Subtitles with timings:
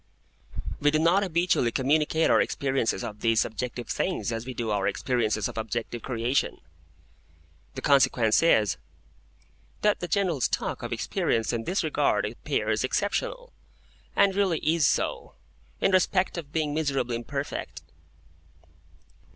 [0.79, 4.87] We do not habitually communicate our experiences of these subjective things as we do our
[4.87, 6.59] experiences of objective creation.
[7.75, 8.77] The consequence is,
[9.83, 13.53] that the general stock of experience in this regard appears exceptional,
[14.15, 15.35] and really is so,
[15.79, 17.83] in respect of being miserably imperfect.